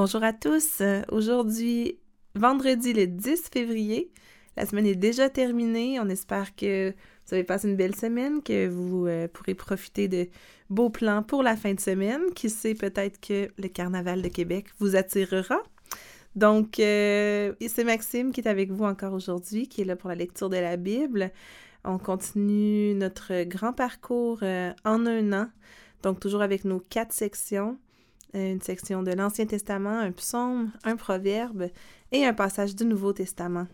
Bonjour 0.00 0.22
à 0.22 0.32
tous. 0.32 0.80
Aujourd'hui, 1.10 1.98
vendredi 2.36 2.92
le 2.92 3.08
10 3.08 3.48
février. 3.52 4.12
La 4.56 4.64
semaine 4.64 4.86
est 4.86 4.94
déjà 4.94 5.28
terminée. 5.28 5.98
On 5.98 6.08
espère 6.08 6.54
que 6.54 6.90
vous 6.90 7.34
avez 7.34 7.42
passé 7.42 7.68
une 7.68 7.74
belle 7.74 7.96
semaine, 7.96 8.40
que 8.40 8.68
vous 8.68 9.08
euh, 9.08 9.26
pourrez 9.26 9.56
profiter 9.56 10.06
de 10.06 10.28
beaux 10.70 10.88
plans 10.88 11.24
pour 11.24 11.42
la 11.42 11.56
fin 11.56 11.74
de 11.74 11.80
semaine. 11.80 12.20
Qui 12.36 12.48
sait, 12.48 12.74
peut-être 12.74 13.20
que 13.20 13.48
le 13.58 13.66
Carnaval 13.66 14.22
de 14.22 14.28
Québec 14.28 14.66
vous 14.78 14.94
attirera. 14.94 15.58
Donc, 16.36 16.78
euh, 16.78 17.52
c'est 17.66 17.82
Maxime 17.82 18.30
qui 18.30 18.40
est 18.40 18.48
avec 18.48 18.70
vous 18.70 18.84
encore 18.84 19.14
aujourd'hui, 19.14 19.66
qui 19.66 19.80
est 19.80 19.84
là 19.84 19.96
pour 19.96 20.10
la 20.10 20.14
lecture 20.14 20.48
de 20.48 20.58
la 20.58 20.76
Bible. 20.76 21.32
On 21.82 21.98
continue 21.98 22.94
notre 22.94 23.42
grand 23.42 23.72
parcours 23.72 24.38
euh, 24.44 24.72
en 24.84 25.06
un 25.06 25.32
an. 25.32 25.48
Donc, 26.04 26.20
toujours 26.20 26.42
avec 26.42 26.64
nos 26.64 26.78
quatre 26.78 27.12
sections. 27.12 27.76
Une 28.34 28.60
section 28.60 29.02
de 29.02 29.12
l'Ancien 29.12 29.46
Testament, 29.46 29.98
un 29.98 30.12
psaume, 30.12 30.70
un 30.84 30.96
proverbe 30.96 31.70
et 32.12 32.26
un 32.26 32.34
passage 32.34 32.76
du 32.76 32.84
Nouveau 32.84 33.12
Testament. 33.12 33.66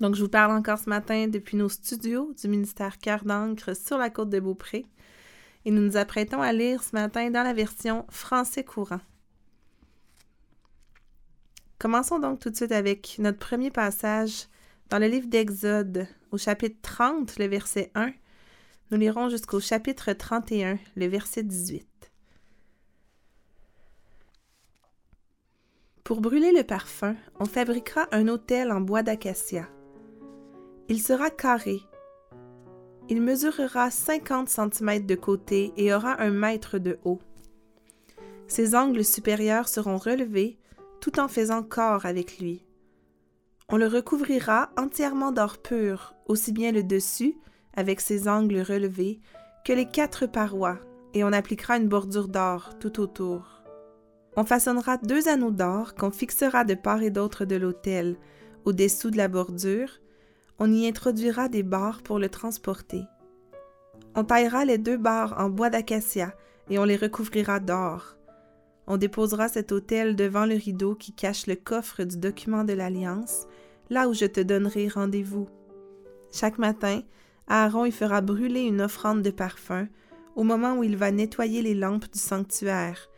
Donc, 0.00 0.14
je 0.14 0.22
vous 0.22 0.28
parle 0.28 0.52
encore 0.52 0.78
ce 0.78 0.88
matin 0.88 1.26
depuis 1.28 1.56
nos 1.56 1.68
studios 1.68 2.32
du 2.40 2.48
ministère 2.48 2.98
Cœur 2.98 3.24
d'encre 3.24 3.74
sur 3.76 3.98
la 3.98 4.10
côte 4.10 4.30
de 4.30 4.40
Beaupré. 4.40 4.86
Et 5.64 5.70
nous 5.70 5.82
nous 5.82 5.96
apprêtons 5.96 6.40
à 6.40 6.52
lire 6.52 6.82
ce 6.82 6.94
matin 6.94 7.30
dans 7.30 7.42
la 7.42 7.52
version 7.52 8.06
français 8.08 8.64
courant. 8.64 9.00
Commençons 11.78 12.18
donc 12.18 12.40
tout 12.40 12.50
de 12.50 12.56
suite 12.56 12.72
avec 12.72 13.16
notre 13.18 13.38
premier 13.38 13.70
passage 13.70 14.46
dans 14.88 14.98
le 14.98 15.08
livre 15.08 15.26
d'Exode, 15.26 16.06
au 16.30 16.38
chapitre 16.38 16.78
30, 16.80 17.38
le 17.38 17.46
verset 17.46 17.90
1. 17.94 18.12
Nous 18.90 18.98
lirons 18.98 19.28
jusqu'au 19.28 19.60
chapitre 19.60 20.12
31, 20.12 20.78
le 20.94 21.06
verset 21.06 21.42
18. 21.42 21.95
Pour 26.06 26.20
brûler 26.20 26.52
le 26.52 26.62
parfum, 26.62 27.16
on 27.40 27.46
fabriquera 27.46 28.06
un 28.12 28.28
autel 28.28 28.70
en 28.70 28.80
bois 28.80 29.02
d'acacia. 29.02 29.66
Il 30.88 31.02
sera 31.02 31.30
carré. 31.30 31.80
Il 33.08 33.20
mesurera 33.20 33.90
50 33.90 34.48
cm 34.48 35.04
de 35.04 35.14
côté 35.16 35.72
et 35.76 35.92
aura 35.92 36.22
un 36.22 36.30
mètre 36.30 36.78
de 36.78 37.00
haut. 37.04 37.18
Ses 38.46 38.76
angles 38.76 39.04
supérieurs 39.04 39.68
seront 39.68 39.96
relevés 39.96 40.60
tout 41.00 41.18
en 41.18 41.26
faisant 41.26 41.64
corps 41.64 42.06
avec 42.06 42.38
lui. 42.38 42.64
On 43.68 43.76
le 43.76 43.88
recouvrira 43.88 44.70
entièrement 44.78 45.32
d'or 45.32 45.58
pur, 45.58 46.14
aussi 46.26 46.52
bien 46.52 46.70
le 46.70 46.84
dessus, 46.84 47.34
avec 47.74 48.00
ses 48.00 48.28
angles 48.28 48.60
relevés, 48.60 49.18
que 49.64 49.72
les 49.72 49.86
quatre 49.86 50.26
parois, 50.26 50.78
et 51.14 51.24
on 51.24 51.32
appliquera 51.32 51.78
une 51.78 51.88
bordure 51.88 52.28
d'or 52.28 52.78
tout 52.78 53.00
autour. 53.00 53.55
On 54.36 54.44
façonnera 54.44 54.98
deux 54.98 55.28
anneaux 55.28 55.50
d'or 55.50 55.94
qu'on 55.94 56.10
fixera 56.10 56.64
de 56.64 56.74
part 56.74 57.02
et 57.02 57.10
d'autre 57.10 57.46
de 57.46 57.56
l'autel, 57.56 58.16
au-dessous 58.66 59.10
de 59.10 59.16
la 59.16 59.28
bordure. 59.28 59.90
On 60.58 60.70
y 60.70 60.86
introduira 60.86 61.48
des 61.48 61.62
barres 61.62 62.02
pour 62.02 62.18
le 62.18 62.28
transporter. 62.28 63.02
On 64.14 64.24
taillera 64.24 64.64
les 64.64 64.78
deux 64.78 64.98
barres 64.98 65.34
en 65.38 65.48
bois 65.48 65.70
d'acacia 65.70 66.34
et 66.68 66.78
on 66.78 66.84
les 66.84 66.96
recouvrira 66.96 67.60
d'or. 67.60 68.16
On 68.86 68.98
déposera 68.98 69.48
cet 69.48 69.72
autel 69.72 70.16
devant 70.16 70.46
le 70.46 70.54
rideau 70.54 70.94
qui 70.94 71.12
cache 71.12 71.46
le 71.46 71.56
coffre 71.56 72.04
du 72.04 72.18
document 72.18 72.64
de 72.64 72.72
l'Alliance, 72.72 73.46
là 73.90 74.08
où 74.08 74.14
je 74.14 74.26
te 74.26 74.40
donnerai 74.40 74.88
rendez-vous. 74.88 75.48
Chaque 76.30 76.58
matin, 76.58 77.02
Aaron 77.48 77.84
y 77.84 77.92
fera 77.92 78.20
brûler 78.20 78.62
une 78.62 78.82
offrande 78.82 79.22
de 79.22 79.30
parfum 79.30 79.88
au 80.34 80.42
moment 80.42 80.76
où 80.76 80.84
il 80.84 80.96
va 80.96 81.10
nettoyer 81.10 81.62
les 81.62 81.74
lampes 81.74 82.12
du 82.12 82.18
sanctuaire, 82.18 83.08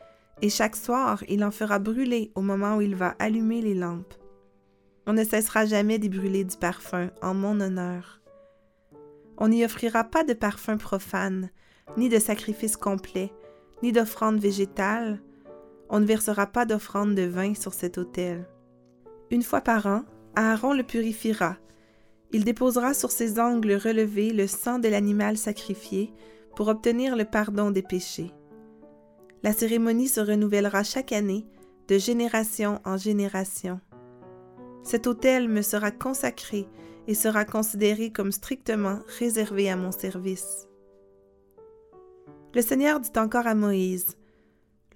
et 0.43 0.51
chaque 0.51 0.77
soir 0.77 1.23
il 1.29 1.45
en 1.45 1.51
fera 1.51 1.79
brûler 1.79 2.31
au 2.35 2.41
moment 2.41 2.77
où 2.77 2.81
il 2.81 2.95
va 2.95 3.15
allumer 3.19 3.61
les 3.61 3.75
lampes. 3.75 4.15
On 5.07 5.13
ne 5.13 5.25
cessera 5.25 5.65
jamais 5.65 5.99
d'y 5.99 6.09
brûler 6.09 6.45
du 6.45 6.57
parfum 6.57 7.11
en 7.23 7.35
mon 7.35 7.61
honneur. 7.61 8.21
On 9.39 9.49
n'y 9.49 9.65
offrira 9.65 10.05
pas 10.05 10.25
de 10.25 10.35
parfum 10.35 10.77
profane, 10.77 11.51
ni 11.97 12.09
de 12.09 12.19
sacrifice 12.19 12.77
complet, 12.77 13.33
ni 13.83 13.93
d'offrande 13.93 14.39
végétale. 14.39 15.21
On 15.89 16.01
ne 16.01 16.05
versera 16.05 16.47
pas 16.47 16.67
d'offrande 16.67 17.15
de 17.15 17.23
vin 17.23 17.55
sur 17.55 17.73
cet 17.73 17.97
autel. 17.97 18.47
Une 19.31 19.43
fois 19.43 19.61
par 19.61 19.87
an, 19.87 20.03
Aaron 20.37 20.75
le 20.75 20.83
purifiera. 20.83 21.57
Il 22.33 22.45
déposera 22.45 22.93
sur 22.93 23.11
ses 23.11 23.41
angles 23.41 23.73
relevés 23.73 24.33
le 24.33 24.47
sang 24.47 24.79
de 24.79 24.89
l'animal 24.89 25.39
sacrifié 25.39 26.13
pour 26.55 26.69
obtenir 26.69 27.17
le 27.17 27.25
pardon 27.25 27.71
des 27.71 27.83
péchés. 27.83 28.33
La 29.43 29.53
cérémonie 29.53 30.09
se 30.09 30.21
renouvellera 30.21 30.83
chaque 30.83 31.13
année, 31.13 31.47
de 31.89 31.97
génération 31.99 32.81
en 32.85 32.97
génération. 32.97 33.81
Cet 34.83 35.07
autel 35.07 35.49
me 35.49 35.63
sera 35.63 35.91
consacré 35.91 36.67
et 37.07 37.15
sera 37.15 37.45
considéré 37.45 38.11
comme 38.11 38.33
strictement 38.33 39.01
réservé 39.19 39.71
à 39.71 39.77
mon 39.77 39.93
service. 39.93 40.69
Le 42.55 42.63
Seigneur 42.63 43.01
dit 43.01 43.13
encore 43.17 43.47
à 43.47 43.55
Moïse, 43.55 44.17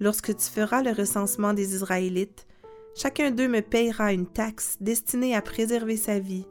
Lorsque 0.00 0.36
tu 0.36 0.46
feras 0.46 0.82
le 0.82 0.90
recensement 0.90 1.54
des 1.54 1.74
Israélites, 1.74 2.46
chacun 2.94 3.30
d'eux 3.30 3.48
me 3.48 3.60
payera 3.60 4.12
une 4.12 4.26
taxe 4.26 4.76
destinée 4.80 5.36
à 5.36 5.42
préserver 5.42 5.96
sa 5.96 6.18
vie, 6.18 6.46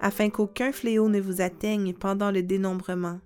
afin 0.00 0.28
qu'aucun 0.28 0.72
fléau 0.72 1.08
ne 1.08 1.20
vous 1.20 1.40
atteigne 1.40 1.94
pendant 1.94 2.30
le 2.30 2.42
dénombrement. 2.42 3.20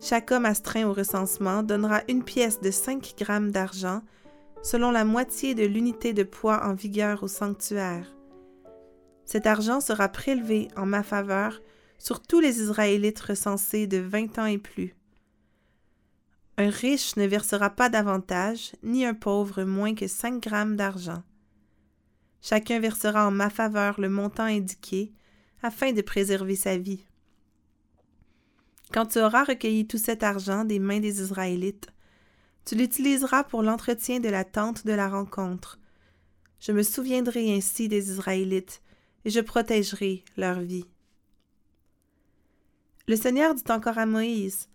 Chaque 0.00 0.30
homme 0.30 0.44
astreint 0.44 0.86
au 0.86 0.92
recensement 0.92 1.62
donnera 1.62 2.02
une 2.08 2.22
pièce 2.22 2.60
de 2.60 2.70
5 2.70 3.14
grammes 3.18 3.50
d'argent, 3.50 4.02
selon 4.62 4.90
la 4.90 5.04
moitié 5.04 5.54
de 5.54 5.64
l'unité 5.64 6.12
de 6.12 6.22
poids 6.22 6.64
en 6.64 6.74
vigueur 6.74 7.22
au 7.22 7.28
sanctuaire. 7.28 8.16
Cet 9.24 9.46
argent 9.46 9.80
sera 9.80 10.08
prélevé 10.08 10.68
en 10.76 10.86
ma 10.86 11.02
faveur 11.02 11.60
sur 11.98 12.20
tous 12.20 12.40
les 12.40 12.60
Israélites 12.60 13.20
recensés 13.20 13.86
de 13.86 13.98
vingt 13.98 14.38
ans 14.38 14.46
et 14.46 14.58
plus. 14.58 14.94
Un 16.58 16.70
riche 16.70 17.16
ne 17.16 17.26
versera 17.26 17.70
pas 17.70 17.88
davantage, 17.88 18.72
ni 18.82 19.04
un 19.04 19.14
pauvre 19.14 19.64
moins 19.64 19.94
que 19.94 20.06
cinq 20.06 20.42
grammes 20.42 20.76
d'argent. 20.76 21.22
Chacun 22.40 22.78
versera 22.78 23.26
en 23.26 23.30
ma 23.30 23.50
faveur 23.50 24.00
le 24.00 24.08
montant 24.08 24.44
indiqué, 24.44 25.12
afin 25.62 25.92
de 25.92 26.00
préserver 26.02 26.56
sa 26.56 26.78
vie. 26.78 27.04
Quand 28.92 29.06
tu 29.06 29.18
auras 29.18 29.44
recueilli 29.44 29.86
tout 29.86 29.98
cet 29.98 30.22
argent 30.22 30.64
des 30.64 30.78
mains 30.78 31.00
des 31.00 31.20
Israélites, 31.20 31.88
tu 32.64 32.74
l'utiliseras 32.74 33.44
pour 33.44 33.62
l'entretien 33.62 34.20
de 34.20 34.28
la 34.28 34.44
tente 34.44 34.86
de 34.86 34.92
la 34.92 35.08
rencontre. 35.08 35.78
Je 36.60 36.72
me 36.72 36.82
souviendrai 36.82 37.54
ainsi 37.54 37.88
des 37.88 38.10
Israélites, 38.10 38.82
et 39.24 39.30
je 39.30 39.40
protégerai 39.40 40.24
leur 40.36 40.60
vie. 40.60 40.86
Le 43.08 43.16
Seigneur 43.16 43.54
dit 43.54 43.70
encore 43.70 43.98
à 43.98 44.06
Moïse, 44.06 44.68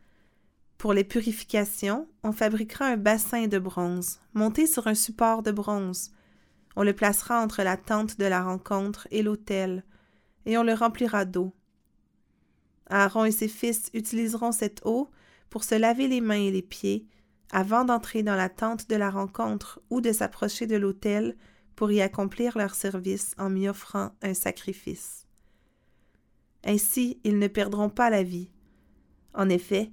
Pour 0.78 0.94
les 0.94 1.04
purifications, 1.04 2.08
on 2.24 2.32
fabriquera 2.32 2.86
un 2.86 2.98
bassin 2.98 3.48
de 3.48 3.60
bronze, 3.60 4.20
monté 4.34 4.68
sur 4.68 4.88
un 4.88 4.96
support 4.96 5.44
de 5.44 5.52
bronze. 5.52 6.12
On 6.78 6.84
le 6.84 6.94
placera 6.94 7.42
entre 7.42 7.62
la 7.62 7.76
tente 7.76 8.18
de 8.20 8.26
la 8.26 8.44
rencontre 8.44 9.08
et 9.12 9.22
l'autel, 9.22 9.84
et 10.46 10.58
on 10.58 10.64
le 10.64 10.74
remplira 10.74 11.26
d'eau. 11.26 11.54
Aaron 12.92 13.26
et 13.26 13.32
ses 13.32 13.48
fils 13.48 13.90
utiliseront 13.94 14.52
cette 14.52 14.82
eau 14.86 15.10
pour 15.50 15.64
se 15.64 15.76
laver 15.76 16.08
les 16.08 16.22
mains 16.22 16.42
et 16.42 16.52
les 16.52 16.62
pieds 16.62 17.08
avant 17.52 17.84
d'entrer 17.84 18.24
dans 18.24 18.36
la 18.36 18.50
tente 18.50 18.90
de 18.90 18.96
la 18.96 19.10
rencontre 19.10 19.82
ou 19.90 20.02
de 20.02 20.12
s'approcher 20.12 20.68
de 20.68 20.78
l'autel 20.78 21.36
pour 21.76 21.92
y 21.92 22.02
accomplir 22.02 22.58
leur 22.58 22.76
service 22.76 23.34
en 23.38 23.50
m'y 23.50 23.68
offrant 23.68 24.12
un 24.22 24.34
sacrifice. 24.34 25.26
Ainsi, 26.64 27.20
ils 27.24 27.40
ne 27.40 27.48
perdront 27.48 27.90
pas 27.90 28.10
la 28.10 28.24
vie. 28.24 28.52
En 29.34 29.50
effet, 29.50 29.92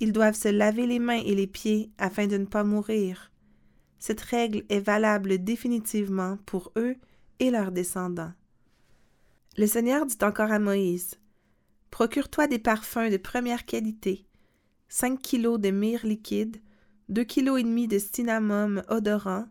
ils 0.00 0.12
doivent 0.12 0.36
se 0.36 0.48
laver 0.48 0.86
les 0.86 0.98
mains 0.98 1.22
et 1.24 1.34
les 1.34 1.46
pieds 1.46 1.90
afin 1.98 2.26
de 2.26 2.36
ne 2.36 2.46
pas 2.46 2.64
mourir. 2.64 3.32
Cette 3.98 4.20
règle 4.20 4.64
est 4.68 4.80
valable 4.80 5.42
définitivement 5.42 6.38
pour 6.46 6.72
eux 6.76 6.96
et 7.40 7.50
leurs 7.50 7.72
descendants. 7.72 8.32
Le 9.56 9.66
Seigneur 9.66 10.06
dit 10.06 10.18
encore 10.22 10.52
à 10.52 10.58
Moïse 10.58 11.16
Procure-toi 11.94 12.48
des 12.48 12.58
parfums 12.58 13.08
de 13.08 13.16
première 13.16 13.64
qualité, 13.66 14.26
5 14.88 15.22
kg 15.22 15.58
de 15.58 15.70
myrrhe 15.70 16.02
liquide, 16.02 16.60
2 17.08 17.22
kg 17.22 17.56
et 17.56 17.62
demi 17.62 17.86
de 17.86 18.00
cinnamome 18.00 18.82
odorant, 18.88 19.46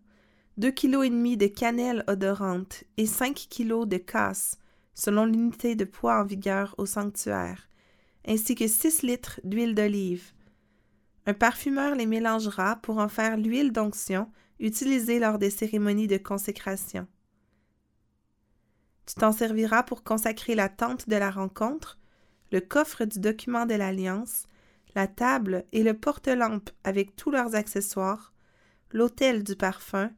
2 0.58 0.70
kg 0.72 1.06
et 1.06 1.10
demi 1.10 1.38
de 1.38 1.48
cannelle 1.48 2.04
odorante 2.06 2.84
et 2.98 3.06
5 3.06 3.48
kg 3.50 3.86
de 3.86 3.96
casse, 3.96 4.58
selon 4.94 5.24
l'unité 5.24 5.76
de 5.76 5.86
poids 5.86 6.20
en 6.20 6.26
vigueur 6.26 6.76
au 6.78 6.86
sanctuaire, 6.86 7.70
ainsi 8.28 8.56
que 8.56 8.68
6 8.68 9.04
litres 9.04 9.40
d'huile 9.46 9.74
d'olive. 9.74 10.34
Un 11.26 11.34
parfumeur 11.34 11.96
les 11.96 12.08
mélangera 12.08 12.76
pour 12.76 12.98
en 12.98 13.08
faire 13.08 13.38
l'huile 13.38 13.72
d'onction 13.72 14.30
utilisée 14.60 15.20
lors 15.20 15.40
des 15.40 15.50
cérémonies 15.50 16.08
de 16.08 16.18
consécration. 16.18 17.08
Tu 19.06 19.16
t'en 19.16 19.32
serviras 19.32 19.84
pour 19.84 20.04
consacrer 20.04 20.56
la 20.56 20.68
tente 20.68 21.08
de 21.08 21.16
la 21.16 21.32
rencontre, 21.32 22.00
le 22.54 22.62
coffre 22.62 23.04
du 23.06 23.20
document 23.20 23.66
de 23.66 23.74
l'Alliance, 23.74 24.44
la 24.94 25.08
table 25.08 25.66
et 25.72 25.82
le 25.82 25.96
porte-lampe 25.96 26.70
avec 26.84 27.16
tous 27.16 27.32
leurs 27.32 27.56
accessoires, 27.56 28.32
l'autel 28.92 29.44
du 29.44 29.56
parfum, 29.56 30.12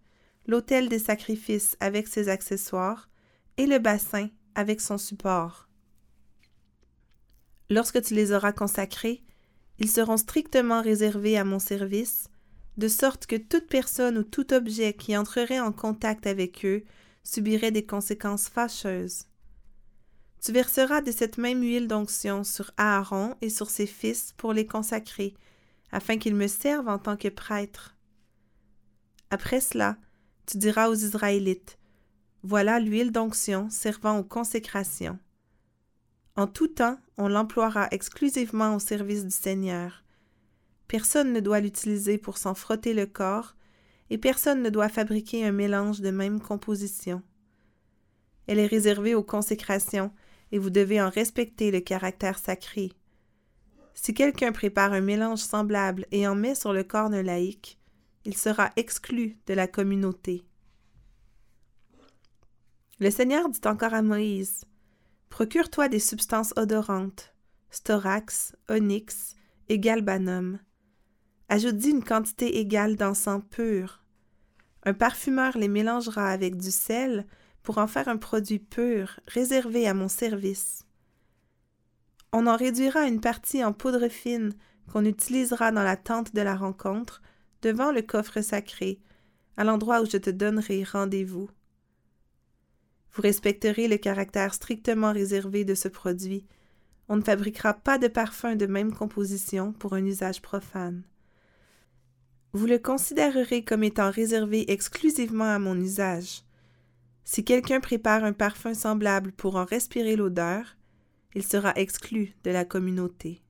l'autel 0.45 0.89
des 0.89 0.99
sacrifices 0.99 1.77
avec 1.79 2.09
ses 2.09 2.27
accessoires, 2.27 3.09
et 3.55 3.67
le 3.67 3.79
bassin 3.79 4.27
avec 4.53 4.81
son 4.81 4.97
support. 4.97 5.69
Lorsque 7.69 8.01
tu 8.01 8.13
les 8.13 8.33
auras 8.33 8.51
consacrés, 8.51 9.23
ils 9.79 9.89
seront 9.89 10.17
strictement 10.17 10.81
réservés 10.81 11.37
à 11.37 11.45
mon 11.45 11.59
service, 11.59 12.27
de 12.75 12.89
sorte 12.89 13.27
que 13.27 13.37
toute 13.37 13.67
personne 13.67 14.17
ou 14.17 14.23
tout 14.23 14.53
objet 14.53 14.93
qui 14.93 15.15
entrerait 15.15 15.61
en 15.61 15.71
contact 15.71 16.27
avec 16.27 16.65
eux 16.65 16.83
subirait 17.23 17.71
des 17.71 17.85
conséquences 17.85 18.49
fâcheuses. 18.49 19.23
Tu 20.45 20.51
verseras 20.51 21.01
de 21.01 21.11
cette 21.11 21.39
même 21.39 21.63
huile 21.63 21.87
d'onction 21.87 22.43
sur 22.43 22.69
Aaron 22.77 23.33
et 23.41 23.49
sur 23.49 23.71
ses 23.71 23.87
fils 23.87 24.31
pour 24.37 24.53
les 24.53 24.67
consacrer, 24.67 25.33
afin 25.91 26.19
qu'ils 26.19 26.35
me 26.35 26.45
servent 26.45 26.87
en 26.87 26.99
tant 26.99 27.17
que 27.17 27.29
prêtres. 27.29 27.95
Après 29.31 29.59
cela, 29.59 29.97
tu 30.45 30.59
diras 30.59 30.89
aux 30.89 30.93
Israélites, 30.93 31.79
Voilà 32.43 32.79
l'huile 32.79 33.11
d'onction 33.11 33.71
servant 33.71 34.19
aux 34.19 34.23
consécrations. 34.23 35.17
En 36.35 36.45
tout 36.45 36.67
temps, 36.67 36.99
on 37.17 37.27
l'emploiera 37.27 37.87
exclusivement 37.89 38.75
au 38.75 38.79
service 38.79 39.25
du 39.25 39.31
Seigneur. 39.31 40.03
Personne 40.87 41.33
ne 41.33 41.39
doit 41.39 41.59
l'utiliser 41.59 42.19
pour 42.19 42.37
s'en 42.37 42.53
frotter 42.53 42.93
le 42.93 43.07
corps, 43.07 43.55
et 44.11 44.19
personne 44.19 44.61
ne 44.61 44.69
doit 44.69 44.89
fabriquer 44.89 45.43
un 45.43 45.51
mélange 45.51 46.01
de 46.01 46.11
même 46.11 46.39
composition. 46.39 47.23
Elle 48.45 48.59
est 48.59 48.67
réservée 48.67 49.15
aux 49.15 49.23
consécrations, 49.23 50.11
et 50.55 50.57
vous 50.57 50.69
devez 50.69 51.01
en 51.01 51.09
respecter 51.09 51.69
le 51.69 51.81
caractère 51.81 52.39
sacré. 52.39 52.93
Si 53.93 54.13
quelqu'un 54.13 54.53
prépare 54.53 54.93
un 54.93 55.01
mélange 55.01 55.39
semblable 55.39 56.05
et 56.13 56.29
en 56.29 56.35
met 56.35 56.55
sur 56.55 56.71
le 56.71 56.85
corps 56.85 57.09
d'un 57.09 57.23
laïc, 57.23 57.77
il 58.23 58.37
sera 58.37 58.71
exclu 58.77 59.37
de 59.47 59.53
la 59.53 59.67
communauté. 59.67 60.45
Le 63.01 63.11
Seigneur 63.11 63.49
dit 63.49 63.59
encore 63.65 63.93
à 63.93 64.01
Moïse 64.01 64.63
Procure-toi 65.27 65.89
des 65.89 65.99
substances 65.99 66.53
odorantes, 66.55 67.35
storax, 67.69 68.55
onyx 68.69 69.35
et 69.67 69.77
galbanum. 69.77 70.59
Ajoute-y 71.49 71.89
une 71.89 72.03
quantité 72.03 72.59
égale 72.59 72.95
d'encens 72.95 73.43
pur. 73.51 74.05
Un 74.83 74.93
parfumeur 74.93 75.57
les 75.57 75.67
mélangera 75.67 76.29
avec 76.29 76.55
du 76.55 76.71
sel 76.71 77.25
pour 77.65 77.79
en 77.79 77.87
faire 77.87 78.07
un 78.07 78.17
produit 78.17 78.59
pur, 78.59 79.19
réservé 79.27 79.87
à 79.87 79.93
mon 79.93 80.07
service. 80.07 80.85
On 82.31 82.47
en 82.47 82.55
réduira 82.55 83.07
une 83.07 83.19
partie 83.19 83.63
en 83.63 83.73
poudre 83.73 84.07
fine 84.07 84.53
qu'on 84.91 85.03
utilisera 85.03 85.71
dans 85.71 85.83
la 85.83 85.97
tente 85.97 86.33
de 86.35 86.41
la 86.41 86.55
rencontre, 86.55 87.21
devant 87.63 87.91
le 87.91 88.03
coffre 88.03 88.41
sacré, 88.41 88.99
à 89.57 89.63
l'endroit 89.63 90.01
où 90.01 90.05
je 90.05 90.17
te 90.17 90.29
donnerai 90.29 90.83
rendez-vous. 90.83 91.49
Vous 93.13 93.21
respecterez 93.21 93.87
le 93.87 93.97
caractère 93.97 94.53
strictement 94.53 95.11
réservé 95.11 95.65
de 95.65 95.73
ce 95.73 95.87
produit. 95.87 96.45
On 97.09 97.15
ne 97.15 97.23
fabriquera 97.23 97.73
pas 97.73 97.97
de 97.97 98.07
parfum 98.07 98.55
de 98.55 98.67
même 98.67 98.93
composition 98.93 99.73
pour 99.73 99.93
un 99.93 100.05
usage 100.05 100.41
profane. 100.41 101.03
Vous 102.53 102.67
le 102.67 102.77
considérerez 102.77 103.63
comme 103.63 103.83
étant 103.83 104.11
réservé 104.11 104.71
exclusivement 104.71 105.51
à 105.51 105.57
mon 105.57 105.79
usage. 105.79 106.43
Si 107.25 107.43
quelqu'un 107.43 107.79
prépare 107.79 108.23
un 108.23 108.33
parfum 108.33 108.75
semblable 108.75 109.31
pour 109.31 109.55
en 109.55 109.65
respirer 109.65 110.15
l'odeur, 110.15 110.77
il 111.33 111.43
sera 111.43 111.73
exclu 111.75 112.33
de 112.43 112.51
la 112.51 112.65
communauté. 112.65 113.41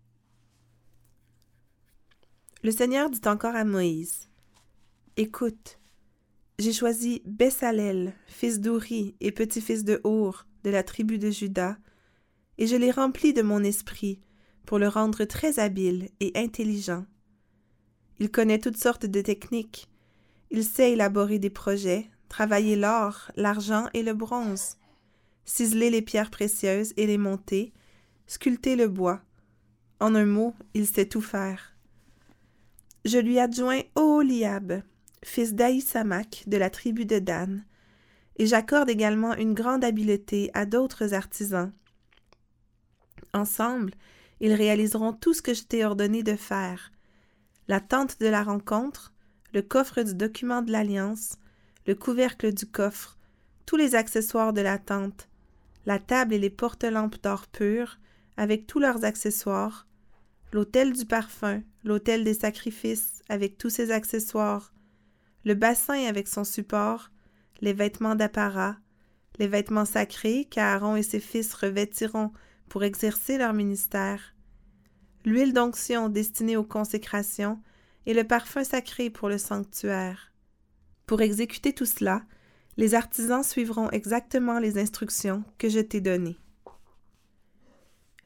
Le 2.63 2.71
Seigneur 2.71 3.09
dit 3.09 3.21
encore 3.25 3.55
à 3.55 3.65
Moïse 3.65 4.29
Écoute, 5.17 5.79
j'ai 6.57 6.71
choisi 6.71 7.21
Bessalel, 7.25 8.13
fils 8.27 8.61
d'Ouri 8.61 9.13
et 9.19 9.33
petit-fils 9.33 9.83
de 9.83 9.99
Our, 10.05 10.47
de 10.63 10.69
la 10.69 10.81
tribu 10.81 11.19
de 11.19 11.29
Juda, 11.29 11.77
et 12.57 12.67
je 12.67 12.77
l'ai 12.77 12.91
rempli 12.91 13.33
de 13.33 13.41
mon 13.41 13.61
esprit 13.61 14.21
pour 14.65 14.79
le 14.79 14.87
rendre 14.87 15.25
très 15.25 15.59
habile 15.59 16.09
et 16.21 16.31
intelligent. 16.35 17.05
Il 18.19 18.31
connaît 18.31 18.59
toutes 18.59 18.77
sortes 18.77 19.05
de 19.05 19.21
techniques. 19.21 19.89
Il 20.49 20.63
sait 20.63 20.93
élaborer 20.93 21.39
des 21.39 21.49
projets, 21.49 22.09
travailler 22.29 22.75
l'or, 22.75 23.31
l'argent 23.35 23.87
et 23.93 24.03
le 24.03 24.13
bronze, 24.13 24.77
ciseler 25.45 25.89
les 25.89 26.01
pierres 26.01 26.31
précieuses 26.31 26.93
et 26.97 27.07
les 27.07 27.17
monter, 27.17 27.73
sculpter 28.27 28.75
le 28.75 28.87
bois. 28.87 29.21
En 29.99 30.15
un 30.15 30.25
mot, 30.25 30.53
il 30.73 30.87
sait 30.87 31.05
tout 31.05 31.21
faire. 31.21 31.75
Je 33.05 33.17
lui 33.17 33.39
adjoins 33.39 33.81
Oholiab, 33.95 34.81
fils 35.23 35.53
d'Aïsamak 35.53 36.43
de 36.47 36.57
la 36.57 36.69
tribu 36.69 37.05
de 37.05 37.19
Dan, 37.19 37.63
et 38.37 38.47
j'accorde 38.47 38.89
également 38.89 39.35
une 39.35 39.53
grande 39.53 39.83
habileté 39.83 40.51
à 40.53 40.65
d'autres 40.65 41.13
artisans. 41.13 41.71
Ensemble, 43.33 43.93
ils 44.39 44.53
réaliseront 44.53 45.13
tout 45.13 45.33
ce 45.33 45.41
que 45.41 45.53
je 45.53 45.63
t'ai 45.63 45.85
ordonné 45.85 46.23
de 46.23 46.35
faire 46.35 46.91
la 47.67 47.79
tente 47.79 48.19
de 48.19 48.27
la 48.27 48.43
rencontre, 48.43 49.13
le 49.53 49.61
coffre 49.61 50.03
du 50.03 50.13
document 50.13 50.61
de 50.61 50.71
l'alliance, 50.71 51.37
le 51.85 51.95
couvercle 51.95 52.53
du 52.53 52.65
coffre, 52.65 53.17
tous 53.65 53.77
les 53.77 53.95
accessoires 53.95 54.53
de 54.53 54.61
la 54.61 54.77
tente, 54.77 55.29
la 55.85 55.99
table 55.99 56.33
et 56.33 56.39
les 56.39 56.49
porte-lampes 56.49 57.21
d'or 57.21 57.47
pur, 57.47 57.99
avec 58.37 58.67
tous 58.67 58.79
leurs 58.79 59.05
accessoires, 59.05 59.87
l'autel 60.51 60.93
du 60.93 61.05
parfum, 61.05 61.61
l'autel 61.83 62.23
des 62.23 62.33
sacrifices, 62.33 63.21
avec 63.29 63.57
tous 63.57 63.69
ses 63.69 63.91
accessoires, 63.91 64.73
le 65.43 65.53
bassin 65.53 66.05
avec 66.05 66.27
son 66.27 66.43
support, 66.43 67.11
les 67.61 67.73
vêtements 67.73 68.15
d'apparat, 68.15 68.77
les 69.37 69.47
vêtements 69.47 69.85
sacrés 69.85 70.45
qu'Aaron 70.45 70.95
et 70.95 71.03
ses 71.03 71.19
fils 71.19 71.53
revêtiront 71.53 72.31
pour 72.67 72.83
exercer 72.83 73.37
leur 73.37 73.53
ministère, 73.53 74.35
l'huile 75.23 75.53
d'onction 75.53 76.09
destinée 76.09 76.57
aux 76.57 76.63
consécrations 76.63 77.61
et 78.05 78.13
le 78.13 78.23
parfum 78.23 78.63
sacré 78.63 79.09
pour 79.09 79.29
le 79.29 79.37
sanctuaire. 79.37 80.31
Pour 81.05 81.21
exécuter 81.21 81.73
tout 81.73 81.85
cela, 81.85 82.23
les 82.77 82.95
artisans 82.95 83.43
suivront 83.43 83.89
exactement 83.91 84.59
les 84.59 84.77
instructions 84.77 85.43
que 85.57 85.69
je 85.69 85.79
t'ai 85.79 86.01
données. 86.01 86.37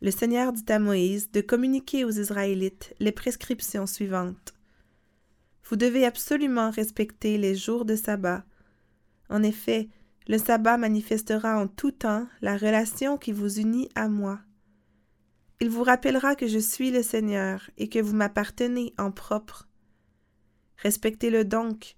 Le 0.02 0.12
Seigneur 0.12 0.54
dit 0.54 0.72
à 0.72 0.80
Moïse 0.80 1.30
de 1.32 1.42
communiquer 1.42 2.06
aux 2.06 2.12
Israélites 2.12 2.96
les 3.00 3.12
prescriptions 3.12 3.86
suivantes. 3.86 4.54
Vous 5.66 5.76
devez 5.76 6.06
absolument 6.06 6.72
respecter 6.72 7.38
les 7.38 7.54
jours 7.54 7.84
de 7.84 7.96
sabbat. 7.96 8.46
En 9.30 9.44
effet, 9.44 9.90
le 10.28 10.38
sabbat 10.38 10.78
manifestera 10.78 11.60
en 11.60 11.68
tout 11.68 11.92
temps 11.92 12.28
la 12.42 12.56
relation 12.56 13.18
qui 13.18 13.34
vous 13.34 13.60
unit 13.60 13.90
à 13.96 14.08
moi. 14.08 14.40
Il 15.60 15.70
vous 15.70 15.84
rappellera 15.84 16.36
que 16.36 16.48
je 16.48 16.60
suis 16.60 16.92
le 16.92 17.04
Seigneur 17.04 17.70
et 17.78 17.90
que 17.90 18.00
vous 18.00 18.16
m'appartenez 18.16 18.94
en 18.98 19.12
propre. 19.12 19.68
Respectez-le 20.78 21.44
donc, 21.44 21.98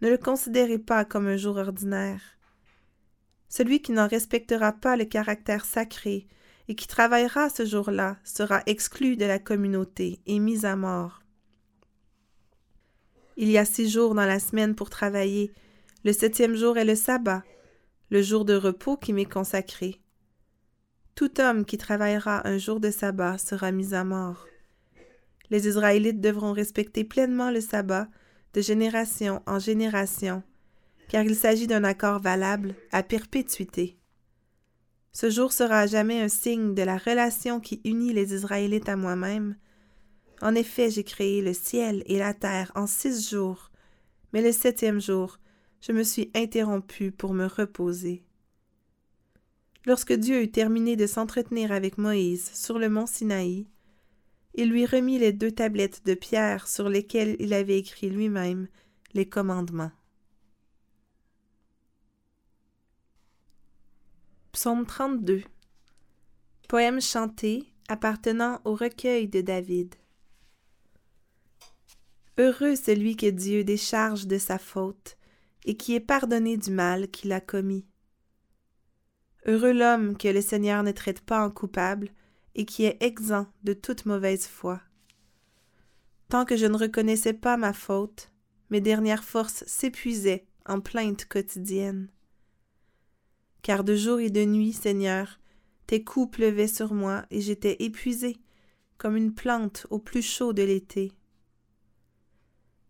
ne 0.00 0.08
le 0.08 0.18
considérez 0.18 0.78
pas 0.78 1.04
comme 1.04 1.26
un 1.26 1.36
jour 1.36 1.56
ordinaire. 1.56 2.20
Celui 3.48 3.82
qui 3.82 3.92
n'en 3.92 4.06
respectera 4.06 4.72
pas 4.72 4.96
le 4.96 5.04
caractère 5.04 5.64
sacré 5.64 6.26
et 6.68 6.74
qui 6.74 6.86
travaillera 6.86 7.50
ce 7.50 7.64
jour-là 7.64 8.16
sera 8.22 8.62
exclu 8.66 9.16
de 9.16 9.24
la 9.24 9.38
communauté 9.38 10.20
et 10.26 10.38
mis 10.38 10.64
à 10.64 10.76
mort. 10.76 11.20
Il 13.36 13.50
y 13.50 13.58
a 13.58 13.64
six 13.64 13.90
jours 13.90 14.14
dans 14.14 14.26
la 14.26 14.38
semaine 14.38 14.74
pour 14.74 14.90
travailler. 14.90 15.52
Le 16.04 16.12
septième 16.12 16.54
jour 16.54 16.78
est 16.78 16.84
le 16.84 16.94
sabbat, 16.94 17.42
le 18.10 18.22
jour 18.22 18.44
de 18.44 18.54
repos 18.54 18.96
qui 18.96 19.12
m'est 19.12 19.24
consacré. 19.24 20.00
Tout 21.14 21.40
homme 21.40 21.64
qui 21.64 21.76
travaillera 21.76 22.46
un 22.46 22.58
jour 22.58 22.80
de 22.80 22.90
sabbat 22.90 23.38
sera 23.38 23.72
mis 23.72 23.94
à 23.94 24.04
mort. 24.04 24.46
Les 25.50 25.66
Israélites 25.66 26.20
devront 26.20 26.52
respecter 26.52 27.02
pleinement 27.02 27.50
le 27.50 27.60
sabbat 27.60 28.08
de 28.54 28.60
génération 28.60 29.42
en 29.46 29.58
génération, 29.58 30.42
car 31.08 31.24
il 31.24 31.36
s'agit 31.36 31.66
d'un 31.66 31.84
accord 31.84 32.20
valable 32.20 32.74
à 32.92 33.02
perpétuité. 33.02 33.96
Ce 35.12 35.28
jour 35.30 35.52
sera 35.52 35.80
à 35.80 35.86
jamais 35.86 36.20
un 36.20 36.28
signe 36.28 36.74
de 36.74 36.82
la 36.82 36.96
relation 36.96 37.60
qui 37.60 37.80
unit 37.84 38.12
les 38.12 38.34
Israélites 38.34 38.88
à 38.88 38.96
moi-même, 38.96 39.56
en 40.42 40.54
effet, 40.54 40.90
j'ai 40.90 41.04
créé 41.04 41.42
le 41.42 41.52
ciel 41.52 42.02
et 42.06 42.18
la 42.18 42.32
terre 42.32 42.72
en 42.74 42.86
six 42.86 43.28
jours, 43.30 43.70
mais 44.32 44.40
le 44.40 44.52
septième 44.52 45.00
jour, 45.00 45.38
je 45.80 45.92
me 45.92 46.02
suis 46.02 46.30
interrompu 46.34 47.10
pour 47.10 47.34
me 47.34 47.46
reposer. 47.46 48.24
Lorsque 49.86 50.12
Dieu 50.12 50.42
eut 50.42 50.50
terminé 50.50 50.96
de 50.96 51.06
s'entretenir 51.06 51.72
avec 51.72 51.98
Moïse 51.98 52.50
sur 52.54 52.78
le 52.78 52.88
mont 52.88 53.06
Sinaï, 53.06 53.66
il 54.54 54.70
lui 54.70 54.86
remit 54.86 55.18
les 55.18 55.32
deux 55.32 55.52
tablettes 55.52 56.04
de 56.04 56.14
pierre 56.14 56.66
sur 56.68 56.88
lesquelles 56.88 57.36
il 57.38 57.52
avait 57.54 57.78
écrit 57.78 58.10
lui-même 58.10 58.68
les 59.14 59.28
commandements. 59.28 59.92
Psaume 64.52 64.84
32 64.84 65.42
Poème 66.68 67.00
chanté 67.00 67.72
appartenant 67.88 68.60
au 68.64 68.74
recueil 68.74 69.28
de 69.28 69.40
David. 69.40 69.94
Heureux 72.38 72.76
celui 72.76 73.16
que 73.16 73.30
Dieu 73.30 73.64
décharge 73.64 74.26
de 74.26 74.38
sa 74.38 74.58
faute 74.58 75.16
et 75.64 75.76
qui 75.76 75.94
est 75.94 76.00
pardonné 76.00 76.56
du 76.56 76.70
mal 76.70 77.08
qu'il 77.10 77.32
a 77.32 77.40
commis. 77.40 77.84
Heureux 79.46 79.72
l'homme 79.72 80.16
que 80.16 80.28
le 80.28 80.40
Seigneur 80.40 80.82
ne 80.82 80.92
traite 80.92 81.20
pas 81.20 81.44
en 81.44 81.50
coupable 81.50 82.10
et 82.54 82.64
qui 82.64 82.84
est 82.84 83.02
exempt 83.02 83.48
de 83.64 83.72
toute 83.72 84.06
mauvaise 84.06 84.46
foi. 84.46 84.80
Tant 86.28 86.44
que 86.44 86.56
je 86.56 86.66
ne 86.66 86.76
reconnaissais 86.76 87.32
pas 87.32 87.56
ma 87.56 87.72
faute, 87.72 88.30
mes 88.70 88.80
dernières 88.80 89.24
forces 89.24 89.64
s'épuisaient 89.66 90.46
en 90.66 90.80
plaintes 90.80 91.26
quotidiennes. 91.26 92.08
Car 93.62 93.84
de 93.84 93.96
jour 93.96 94.20
et 94.20 94.30
de 94.30 94.44
nuit, 94.44 94.72
Seigneur, 94.72 95.40
tes 95.86 96.04
coups 96.04 96.36
pleuvaient 96.36 96.68
sur 96.68 96.94
moi 96.94 97.26
et 97.30 97.40
j'étais 97.40 97.76
épuisé, 97.80 98.36
comme 98.96 99.16
une 99.16 99.34
plante 99.34 99.86
au 99.90 99.98
plus 99.98 100.22
chaud 100.22 100.52
de 100.52 100.62
l'été. 100.62 101.12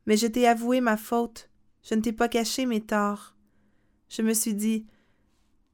Mais 0.06 0.16
je 0.16 0.26
t'ai 0.26 0.46
avoué 0.46 0.80
ma 0.80 0.96
faute, 0.96 1.48
je 1.82 1.94
ne 1.94 2.02
t'ai 2.02 2.12
pas 2.12 2.28
caché 2.28 2.66
mes 2.66 2.80
torts. 2.80 3.36
Je 4.08 4.22
me 4.22 4.34
suis 4.34 4.54
dit, 4.54 4.86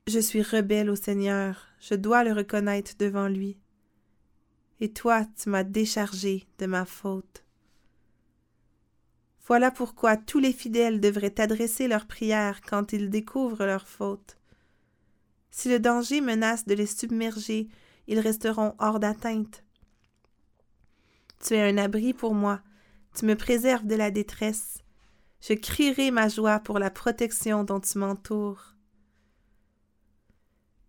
je 0.06 0.20
suis 0.20 0.42
rebelle 0.42 0.90
au 0.90 0.94
Seigneur, 0.94 1.66
je 1.80 1.94
dois 1.94 2.22
le 2.22 2.32
reconnaître 2.32 2.92
devant 2.98 3.28
lui. 3.28 3.58
Et 4.80 4.92
toi, 4.92 5.24
tu 5.38 5.48
m'as 5.48 5.64
déchargé 5.64 6.46
de 6.58 6.66
ma 6.66 6.84
faute. 6.84 7.44
Voilà 9.46 9.70
pourquoi 9.70 10.16
tous 10.16 10.38
les 10.38 10.52
fidèles 10.52 11.00
devraient 11.00 11.40
adresser 11.40 11.88
leurs 11.88 12.06
prières 12.06 12.60
quand 12.62 12.92
ils 12.92 13.10
découvrent 13.10 13.64
leur 13.64 13.86
faute. 13.86 14.38
Si 15.50 15.68
le 15.68 15.78
danger 15.78 16.20
menace 16.20 16.66
de 16.66 16.74
les 16.74 16.86
submerger, 16.86 17.68
ils 18.08 18.18
resteront 18.18 18.74
hors 18.78 19.00
d'atteinte. 19.00 19.64
Tu 21.42 21.54
es 21.54 21.62
un 21.62 21.78
abri 21.78 22.12
pour 22.12 22.34
moi, 22.34 22.60
tu 23.14 23.24
me 23.24 23.36
préserves 23.36 23.86
de 23.86 23.94
la 23.94 24.10
détresse. 24.10 24.78
Je 25.40 25.54
crierai 25.54 26.10
ma 26.10 26.28
joie 26.28 26.58
pour 26.58 26.78
la 26.78 26.90
protection 26.90 27.64
dont 27.64 27.80
tu 27.80 27.98
m'entoures. 27.98 28.75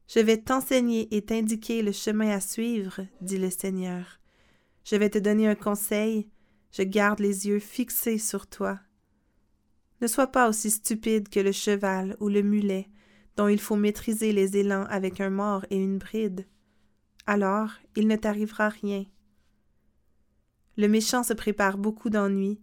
Je 0.07 0.19
vais 0.19 0.37
t'enseigner 0.37 1.13
et 1.15 1.21
t'indiquer 1.21 1.81
le 1.81 1.91
chemin 1.91 2.29
à 2.29 2.39
suivre, 2.39 3.01
dit 3.21 3.37
le 3.37 3.49
Seigneur. 3.49 4.19
Je 4.85 4.95
vais 4.95 5.09
te 5.09 5.17
donner 5.17 5.47
un 5.47 5.55
conseil, 5.55 6.29
je 6.71 6.83
garde 6.83 7.19
les 7.19 7.47
yeux 7.47 7.59
fixés 7.59 8.17
sur 8.17 8.47
toi. 8.47 8.79
Ne 9.99 10.07
sois 10.07 10.27
pas 10.27 10.47
aussi 10.47 10.71
stupide 10.71 11.27
que 11.27 11.39
le 11.41 11.51
cheval 11.51 12.15
ou 12.19 12.29
le 12.29 12.41
mulet, 12.41 12.87
dont 13.35 13.49
il 13.49 13.59
faut 13.59 13.75
maîtriser 13.75 14.31
les 14.31 14.55
élans 14.57 14.85
avec 14.85 15.19
un 15.19 15.29
mort 15.29 15.65
et 15.69 15.77
une 15.77 15.97
bride. 15.97 16.47
Alors 17.25 17.71
il 17.95 18.07
ne 18.07 18.15
t'arrivera 18.15 18.69
rien. 18.69 19.03
Le 20.77 20.87
méchant 20.87 21.23
se 21.23 21.33
prépare 21.33 21.77
beaucoup 21.77 22.09
d'ennuis, 22.09 22.61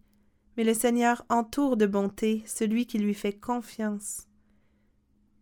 mais 0.56 0.64
le 0.64 0.72
Seigneur 0.72 1.26
entoure 1.28 1.76
de 1.76 1.86
bonté 1.86 2.42
celui 2.46 2.86
qui 2.86 2.98
lui 2.98 3.14
fait 3.14 3.32
confiance. 3.32 4.28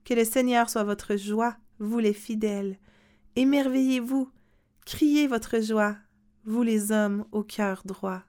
Que 0.05 0.15
le 0.15 0.25
Seigneur 0.25 0.69
soit 0.69 0.85
votre 0.85 1.17
joie, 1.17 1.57
vous 1.83 1.99
les 1.99 2.13
fidèles. 2.13 2.79
Émerveillez-vous, 3.37 4.31
criez 4.87 5.27
votre 5.27 5.61
joie, 5.61 5.97
vous 6.45 6.63
les 6.63 6.93
hommes 6.93 7.25
au 7.33 7.43
cœur 7.43 7.83
droit. 7.85 8.23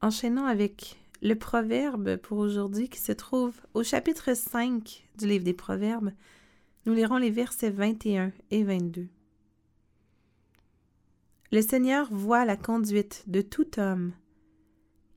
Enchaînons 0.00 0.46
avec 0.46 0.96
le 1.22 1.34
proverbe 1.34 2.16
pour 2.16 2.38
aujourd'hui 2.38 2.88
qui 2.88 3.00
se 3.00 3.12
trouve 3.12 3.54
au 3.72 3.82
chapitre 3.82 4.36
5 4.36 5.04
du 5.18 5.26
livre 5.26 5.44
des 5.44 5.54
Proverbes. 5.54 6.12
Nous 6.86 6.92
lirons 6.92 7.16
les 7.16 7.30
versets 7.30 7.70
21 7.70 8.32
et 8.50 8.62
22. 8.62 9.08
Le 11.50 11.62
Seigneur 11.62 12.12
voit 12.12 12.44
la 12.44 12.56
conduite 12.56 13.24
de 13.26 13.40
tout 13.40 13.80
homme. 13.80 14.12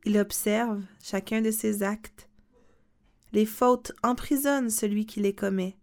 Il 0.06 0.18
observe 0.18 0.82
chacun 1.04 1.42
de 1.42 1.52
ses 1.52 1.84
actes. 1.84 2.27
Les 3.34 3.46
fautes 3.46 3.92
emprisonnent 4.04 4.70
celui 4.70 5.06
qui 5.06 5.20
les 5.20 5.34
commet. 5.34 5.78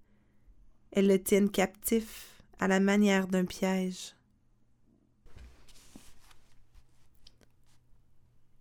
Elles 0.92 1.08
le 1.08 1.22
tiennent 1.22 1.50
captif 1.50 2.42
à 2.58 2.68
la 2.68 2.80
manière 2.80 3.26
d'un 3.26 3.44
piège. 3.44 4.14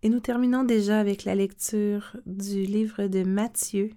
Et 0.02 0.10
nous 0.10 0.20
terminons 0.20 0.66
déjà 0.66 1.00
avec 1.00 1.24
la 1.24 1.34
lecture 1.34 2.18
du 2.26 2.64
livre 2.64 3.08
de 3.08 3.24
Matthieu. 3.24 3.90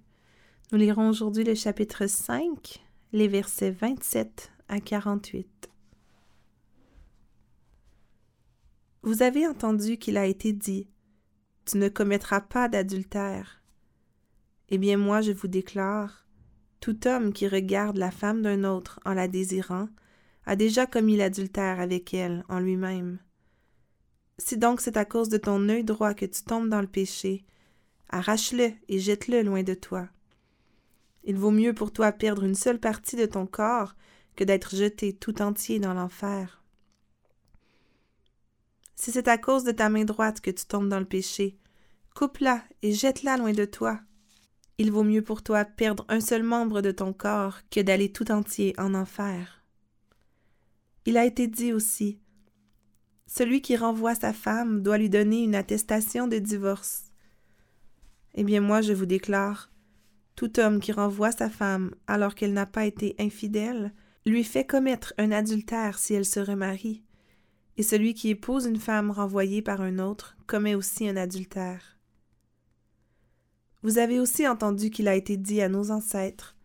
Nous 0.71 0.77
lirons 0.77 1.09
aujourd'hui 1.09 1.43
le 1.43 1.53
chapitre 1.53 2.07
5, 2.07 2.81
les 3.11 3.27
versets 3.27 3.71
27 3.71 4.51
à 4.69 4.79
48. 4.79 5.69
Vous 9.03 9.21
avez 9.21 9.45
entendu 9.47 9.97
qu'il 9.97 10.17
a 10.17 10.25
été 10.25 10.53
dit 10.53 10.87
Tu 11.65 11.77
ne 11.77 11.89
commettras 11.89 12.41
pas 12.41 12.69
d'adultère. 12.69 13.56
Eh 14.69 14.77
bien, 14.77 14.97
moi, 14.97 15.21
je 15.21 15.31
vous 15.31 15.47
déclare 15.47 16.27
tout 16.79 17.07
homme 17.07 17.33
qui 17.33 17.47
regarde 17.47 17.97
la 17.97 18.11
femme 18.11 18.41
d'un 18.41 18.63
autre 18.63 18.99
en 19.05 19.13
la 19.13 19.27
désirant 19.27 19.89
a 20.45 20.55
déjà 20.55 20.85
commis 20.85 21.17
l'adultère 21.17 21.79
avec 21.79 22.13
elle 22.13 22.43
en 22.49 22.59
lui-même. 22.59 23.19
Si 24.37 24.57
donc 24.57 24.81
c'est 24.81 24.97
à 24.97 25.05
cause 25.05 25.29
de 25.29 25.37
ton 25.37 25.67
œil 25.67 25.83
droit 25.83 26.13
que 26.13 26.25
tu 26.25 26.43
tombes 26.43 26.69
dans 26.69 26.81
le 26.81 26.87
péché, 26.87 27.43
arrache-le 28.09 28.71
et 28.87 28.99
jette-le 28.99 29.41
loin 29.41 29.63
de 29.63 29.73
toi. 29.73 30.07
Il 31.23 31.35
vaut 31.35 31.51
mieux 31.51 31.73
pour 31.73 31.91
toi 31.91 32.11
perdre 32.11 32.43
une 32.43 32.55
seule 32.55 32.79
partie 32.79 33.17
de 33.17 33.25
ton 33.25 33.45
corps 33.45 33.95
que 34.35 34.43
d'être 34.43 34.75
jeté 34.75 35.11
tout 35.11 35.41
entier 35.41 35.79
dans 35.79 35.93
l'enfer. 35.93 36.63
Si 38.95 39.11
c'est 39.11 39.27
à 39.27 39.37
cause 39.37 39.63
de 39.63 39.71
ta 39.71 39.89
main 39.89 40.05
droite 40.05 40.39
que 40.39 40.51
tu 40.51 40.65
tombes 40.65 40.87
dans 40.87 40.99
le 40.99 41.05
péché, 41.05 41.57
coupe-la 42.15 42.63
et 42.83 42.93
jette-la 42.93 43.37
loin 43.37 43.51
de 43.51 43.65
toi. 43.65 43.99
Il 44.77 44.91
vaut 44.91 45.03
mieux 45.03 45.23
pour 45.23 45.43
toi 45.43 45.65
perdre 45.65 46.05
un 46.09 46.19
seul 46.19 46.43
membre 46.43 46.81
de 46.81 46.91
ton 46.91 47.13
corps 47.13 47.59
que 47.71 47.79
d'aller 47.79 48.11
tout 48.11 48.31
entier 48.31 48.73
en 48.77 48.93
enfer. 48.93 49.63
Il 51.05 51.17
a 51.17 51.25
été 51.25 51.47
dit 51.47 51.73
aussi 51.73 52.19
celui 53.27 53.61
qui 53.61 53.75
renvoie 53.75 54.15
sa 54.15 54.31
femme 54.31 54.81
doit 54.81 54.97
lui 54.97 55.09
donner 55.09 55.43
une 55.43 55.55
attestation 55.55 56.27
de 56.27 56.37
divorce. 56.37 57.11
Eh 58.35 58.43
bien 58.43 58.61
moi 58.61 58.81
je 58.81 58.93
vous 58.93 59.05
déclare, 59.05 59.69
tout 60.35 60.59
homme 60.59 60.79
qui 60.79 60.93
renvoie 60.93 61.31
sa 61.31 61.49
femme 61.49 61.93
alors 62.07 62.35
qu'elle 62.35 62.53
n'a 62.53 62.65
pas 62.65 62.85
été 62.85 63.15
infidèle, 63.19 63.93
lui 64.25 64.43
fait 64.43 64.65
commettre 64.65 65.13
un 65.17 65.31
adultère 65.31 65.99
si 65.99 66.13
elle 66.13 66.25
se 66.25 66.39
remarie, 66.39 67.03
et 67.75 67.83
celui 67.83 68.13
qui 68.13 68.29
épouse 68.29 68.65
une 68.65 68.79
femme 68.79 69.11
renvoyée 69.11 69.61
par 69.61 69.81
un 69.81 69.99
autre 69.99 70.37
commet 70.47 70.75
aussi 70.75 71.07
un 71.07 71.17
adultère. 71.17 71.96
Vous 73.83 73.97
avez 73.99 74.19
aussi 74.19 74.47
entendu 74.47 74.89
qu'il 74.89 75.07
a 75.07 75.15
été 75.15 75.37
dit 75.37 75.61
à 75.61 75.69
nos 75.69 75.91
ancêtres, 75.91 76.55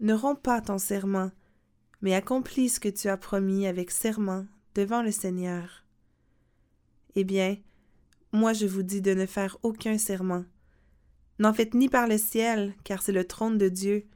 Ne 0.00 0.14
romps 0.14 0.40
pas 0.40 0.60
ton 0.60 0.78
serment, 0.78 1.30
mais 2.00 2.14
accomplis 2.14 2.68
ce 2.68 2.80
que 2.80 2.88
tu 2.88 3.08
as 3.08 3.16
promis 3.16 3.66
avec 3.66 3.90
serment 3.90 4.46
devant 4.74 5.02
le 5.02 5.12
Seigneur. 5.12 5.84
Eh 7.14 7.24
bien, 7.24 7.56
moi 8.32 8.52
je 8.52 8.66
vous 8.66 8.82
dis 8.82 9.02
de 9.02 9.14
ne 9.14 9.26
faire 9.26 9.58
aucun 9.62 9.98
serment. 9.98 10.44
N'en 11.38 11.52
faites 11.52 11.74
ni 11.74 11.88
par 11.88 12.08
le 12.08 12.18
ciel, 12.18 12.74
car 12.84 13.02
c'est 13.02 13.12
le 13.12 13.26
trône 13.26 13.58
de 13.58 13.68
Dieu, 13.68 14.06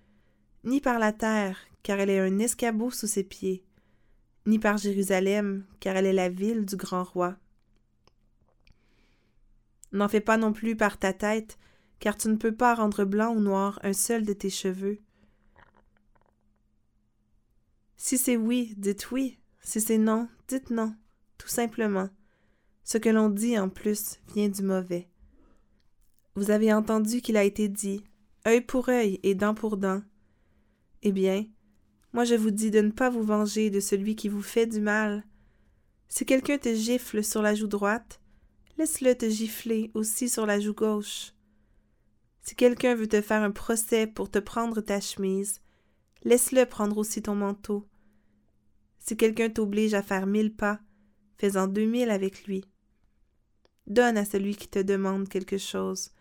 ni 0.65 0.81
par 0.81 0.99
la 0.99 1.13
terre, 1.13 1.59
car 1.83 2.01
elle 2.01 2.11
est 2.11 2.21
un 2.21 2.39
escabeau 2.39 2.91
sous 2.91 3.07
ses 3.07 3.25
pieds, 3.25 3.65
ni 4.47 4.59
par 4.59 4.79
Jérusalem, 4.79 5.65
car 5.81 5.97
elle 5.97 6.07
est 6.07 6.13
la 6.13 6.29
ville 6.29 6.65
du 6.65 6.77
grand 6.77 7.05
roi. 7.05 7.37
N'en 9.93 10.09
fais 10.09 10.21
pas 10.21 10.37
non 10.37 10.53
plus 10.53 10.77
par 10.77 10.99
ta 10.99 11.13
tête, 11.13 11.59
car 12.01 12.17
tu 12.17 12.29
ne 12.29 12.37
peux 12.37 12.55
pas 12.55 12.75
rendre 12.75 13.05
blanc 13.05 13.35
ou 13.35 13.41
noir 13.41 13.81
un 13.83 13.93
seul 13.93 14.25
de 14.25 14.33
tes 14.33 14.51
cheveux. 14.51 14.99
Si 17.97 18.19
c'est 18.19 18.37
oui, 18.37 18.75
dites 18.77 19.11
oui. 19.11 19.39
Si 19.63 19.81
c'est 19.81 19.99
non, 19.99 20.29
dites 20.47 20.71
non, 20.71 20.95
tout 21.39 21.49
simplement. 21.49 22.09
Ce 22.85 22.99
que 22.99 23.09
l'on 23.09 23.31
dit 23.31 23.59
en 23.59 23.69
plus 23.69 24.21
vient 24.33 24.49
du 24.49 24.63
mauvais. 24.63 25.09
Vous 26.37 26.51
avez 26.51 26.73
entendu 26.73 27.21
qu'il 27.21 27.37
a 27.37 27.45
été 27.45 27.69
dit 27.69 28.05
œil 28.47 28.61
pour 28.61 28.89
œil 28.89 29.19
et 29.23 29.35
dent 29.35 29.55
pour 29.55 29.77
dent. 29.77 30.03
Eh 31.03 31.11
bien, 31.11 31.47
moi 32.13 32.25
je 32.25 32.35
vous 32.35 32.51
dis 32.51 32.71
de 32.71 32.81
ne 32.81 32.91
pas 32.91 33.11
vous 33.11 33.23
venger 33.23 33.71
de 33.71 33.81
celui 33.81 34.15
qui 34.15 34.29
vous 34.29 34.43
fait 34.43 34.67
du 34.67 34.81
mal. 34.81 35.25
Si 36.09 36.25
quelqu'un 36.25 36.59
te 36.59 36.73
gifle 36.75 37.25
sur 37.25 37.43
la 37.43 37.55
joue 37.55 37.67
droite, 37.67 38.21
laisse-le 38.79 39.15
te 39.17 39.29
gifler 39.29 39.91
aussi 39.95 40.29
sur 40.29 40.47
la 40.47 40.61
joue 40.61 40.75
gauche. 40.75 41.33
Si 42.47 42.55
quelqu'un 42.55 42.95
veut 42.95 43.09
te 43.09 43.21
faire 43.21 43.43
un 43.43 43.51
procès 43.51 44.07
pour 44.07 44.31
te 44.31 44.39
prendre 44.39 44.81
ta 44.81 45.01
chemise, 45.01 45.61
laisse-le 46.23 46.65
prendre 46.65 46.97
aussi 46.97 47.21
ton 47.21 47.35
manteau. 47.35 47.89
Si 49.01 49.17
quelqu'un 49.17 49.51
t'oblige 49.51 49.95
à 49.95 50.03
faire 50.03 50.29
mille 50.29 50.55
pas, 50.55 50.79
fais-en 51.39 51.67
deux 51.67 51.87
mille 51.87 52.09
avec 52.09 52.47
lui. 52.47 52.65
Donne 53.89 54.17
à 54.17 54.25
celui 54.25 54.55
qui 54.55 54.69
te 54.69 54.79
demande 54.79 55.29
quelque 55.29 55.59
chose. 55.59 56.13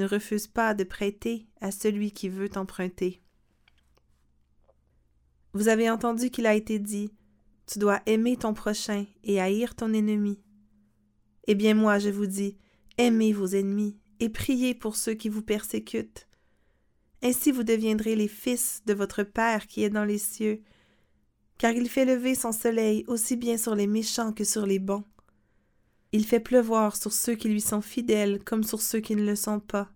Ne 0.00 0.06
refuse 0.06 0.48
pas 0.48 0.74
de 0.74 0.82
prêter 0.82 1.46
à 1.60 1.70
celui 1.70 2.10
qui 2.10 2.28
veut 2.28 2.48
t'emprunter. 2.48 3.22
Vous 5.52 5.68
avez 5.68 5.88
entendu 5.88 6.30
qu'il 6.30 6.46
a 6.46 6.54
été 6.54 6.80
dit 6.80 7.12
tu 7.68 7.78
dois 7.78 8.02
aimer 8.06 8.36
ton 8.36 8.54
prochain 8.54 9.06
et 9.22 9.40
haïr 9.40 9.76
ton 9.76 9.92
ennemi. 9.92 10.42
Eh 11.46 11.54
bien 11.54 11.74
moi, 11.74 12.00
je 12.00 12.08
vous 12.08 12.26
dis, 12.26 12.58
aimez 12.98 13.32
vos 13.32 13.46
ennemis 13.46 13.99
et 14.20 14.28
priez 14.28 14.74
pour 14.74 14.96
ceux 14.96 15.14
qui 15.14 15.28
vous 15.28 15.42
persécutent. 15.42 16.28
Ainsi 17.22 17.52
vous 17.52 17.64
deviendrez 17.64 18.16
les 18.16 18.28
fils 18.28 18.82
de 18.86 18.94
votre 18.94 19.22
Père 19.22 19.66
qui 19.66 19.82
est 19.82 19.90
dans 19.90 20.04
les 20.04 20.18
cieux, 20.18 20.62
car 21.58 21.72
il 21.72 21.88
fait 21.88 22.04
lever 22.04 22.34
son 22.34 22.52
soleil 22.52 23.04
aussi 23.06 23.36
bien 23.36 23.58
sur 23.58 23.74
les 23.74 23.86
méchants 23.86 24.32
que 24.32 24.44
sur 24.44 24.66
les 24.66 24.78
bons. 24.78 25.04
Il 26.12 26.24
fait 26.24 26.40
pleuvoir 26.40 26.96
sur 26.96 27.12
ceux 27.12 27.34
qui 27.34 27.48
lui 27.48 27.60
sont 27.60 27.82
fidèles 27.82 28.42
comme 28.44 28.64
sur 28.64 28.80
ceux 28.80 29.00
qui 29.00 29.16
ne 29.16 29.24
le 29.24 29.36
sont 29.36 29.60
pas. 29.60 29.90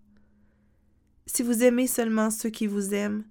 Si 1.26 1.42
vous 1.42 1.62
aimez 1.62 1.86
seulement 1.86 2.30
ceux 2.30 2.50
qui 2.50 2.66
vous 2.66 2.92
aiment, 2.92 3.24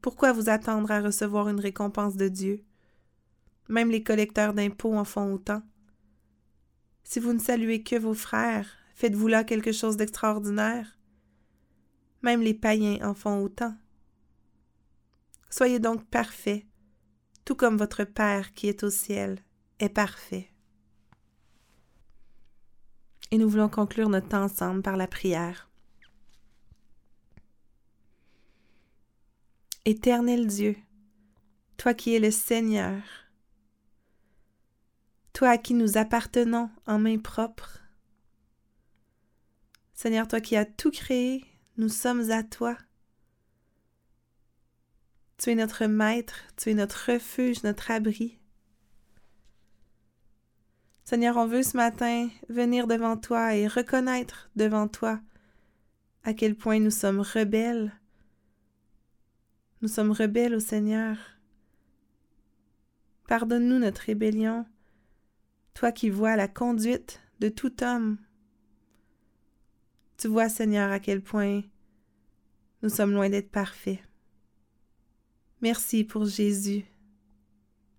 pourquoi 0.00 0.32
vous 0.32 0.48
attendre 0.48 0.90
à 0.90 1.00
recevoir 1.00 1.48
une 1.48 1.60
récompense 1.60 2.16
de 2.16 2.28
Dieu? 2.28 2.64
Même 3.68 3.90
les 3.90 4.02
collecteurs 4.02 4.54
d'impôts 4.54 4.94
en 4.94 5.04
font 5.04 5.32
autant. 5.32 5.62
Si 7.02 7.18
vous 7.18 7.32
ne 7.32 7.38
saluez 7.38 7.82
que 7.82 7.96
vos 7.96 8.14
frères, 8.14 8.83
faites-vous 8.94 9.28
là 9.28 9.44
quelque 9.44 9.72
chose 9.72 9.96
d'extraordinaire? 9.96 10.98
Même 12.22 12.40
les 12.40 12.54
païens 12.54 12.98
en 13.06 13.14
font 13.14 13.42
autant. 13.42 13.76
Soyez 15.50 15.78
donc 15.78 16.04
parfaits, 16.06 16.64
tout 17.44 17.54
comme 17.54 17.76
votre 17.76 18.04
Père 18.04 18.54
qui 18.54 18.68
est 18.68 18.82
au 18.82 18.90
ciel 18.90 19.38
est 19.78 19.88
parfait. 19.88 20.50
Et 23.30 23.38
nous 23.38 23.48
voulons 23.48 23.68
conclure 23.68 24.08
notre 24.08 24.28
temps 24.28 24.44
ensemble 24.44 24.82
par 24.82 24.96
la 24.96 25.06
prière. 25.06 25.68
Éternel 29.84 30.46
Dieu, 30.46 30.76
toi 31.76 31.92
qui 31.92 32.14
es 32.14 32.18
le 32.18 32.30
Seigneur, 32.30 33.02
toi 35.34 35.50
à 35.50 35.58
qui 35.58 35.74
nous 35.74 35.98
appartenons 35.98 36.70
en 36.86 36.98
main 36.98 37.18
propre. 37.18 37.83
Seigneur, 40.04 40.28
toi 40.28 40.42
qui 40.42 40.54
as 40.54 40.66
tout 40.66 40.90
créé, 40.90 41.46
nous 41.78 41.88
sommes 41.88 42.30
à 42.30 42.42
toi. 42.42 42.76
Tu 45.38 45.48
es 45.48 45.54
notre 45.54 45.86
maître, 45.86 46.34
tu 46.58 46.68
es 46.68 46.74
notre 46.74 47.12
refuge, 47.12 47.62
notre 47.62 47.90
abri. 47.90 48.38
Seigneur, 51.04 51.38
on 51.38 51.46
veut 51.46 51.62
ce 51.62 51.78
matin 51.78 52.28
venir 52.50 52.86
devant 52.86 53.16
toi 53.16 53.56
et 53.56 53.66
reconnaître 53.66 54.50
devant 54.56 54.88
toi 54.88 55.22
à 56.22 56.34
quel 56.34 56.54
point 56.54 56.80
nous 56.80 56.90
sommes 56.90 57.20
rebelles. 57.20 57.90
Nous 59.80 59.88
sommes 59.88 60.12
rebelles 60.12 60.54
au 60.54 60.60
Seigneur. 60.60 61.16
Pardonne-nous 63.26 63.78
notre 63.78 64.02
rébellion, 64.02 64.66
toi 65.72 65.92
qui 65.92 66.10
vois 66.10 66.36
la 66.36 66.46
conduite 66.46 67.22
de 67.40 67.48
tout 67.48 67.82
homme. 67.82 68.18
Tu 70.16 70.28
vois, 70.28 70.48
Seigneur, 70.48 70.90
à 70.90 71.00
quel 71.00 71.22
point 71.22 71.62
nous 72.82 72.88
sommes 72.88 73.12
loin 73.12 73.28
d'être 73.28 73.50
parfaits. 73.50 74.00
Merci 75.60 76.04
pour 76.04 76.26
Jésus. 76.26 76.84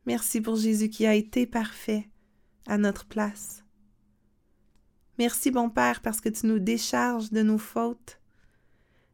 Merci 0.05 0.39
pour 0.39 0.55
Jésus 0.55 0.89
qui 0.89 1.05
a 1.05 1.15
été 1.15 1.47
parfait 1.47 2.07
à 2.67 2.77
notre 2.77 3.05
place. 3.05 3.63
Merci, 5.17 5.49
bon 5.49 5.69
Père, 5.69 6.01
parce 6.01 6.21
que 6.21 6.29
tu 6.29 6.45
nous 6.45 6.59
décharges 6.59 7.31
de 7.31 7.41
nos 7.41 7.57
fautes. 7.57 8.19